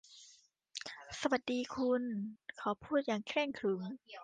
[1.21, 2.03] สวัสดีคุณ
[2.57, 3.81] เขาพูดอย่างเคร่งขรึม